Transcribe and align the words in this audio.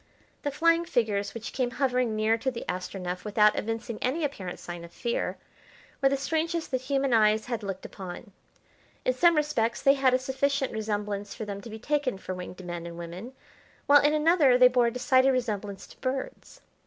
The 0.41 0.49
flying 0.49 0.83
figures 0.83 1.35
which 1.35 1.53
came 1.53 1.69
hovering 1.77 2.15
near 2.15 2.35
to 2.35 2.49
the 2.49 2.65
Astronef, 2.67 3.23
without 3.23 3.55
evincing 3.55 3.99
any 4.01 4.23
apparent 4.23 4.57
sign 4.59 4.83
of 4.83 4.91
fear, 4.91 5.37
were 6.01 6.09
the 6.09 6.17
strangest 6.17 6.71
that 6.71 6.81
human 6.81 7.13
eyes 7.13 7.45
had 7.45 7.61
looked 7.61 7.85
upon. 7.85 8.31
In 9.05 9.13
some 9.13 9.35
respects 9.35 9.79
they 9.79 9.93
had 9.93 10.15
a 10.15 10.17
sufficient 10.17 10.73
resemblance 10.73 11.35
for 11.35 11.45
them 11.45 11.61
to 11.61 11.69
be 11.69 11.77
taken 11.77 12.17
for 12.17 12.33
winged 12.33 12.65
men 12.65 12.87
and 12.87 12.97
women, 12.97 13.33
while 13.85 14.01
in 14.01 14.15
another 14.15 14.57
they 14.57 14.69
bore 14.69 14.87
a 14.87 14.91
decided 14.91 15.29
resemblance 15.31 15.85
to 15.85 15.99
birds. 16.01 16.61